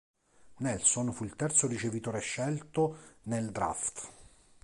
Nelson 0.57 1.13
fu 1.13 1.25
il 1.25 1.35
terzo 1.35 1.67
ricevitore 1.67 2.21
scelto 2.21 3.17
nel 3.25 3.51
draft. 3.51 4.09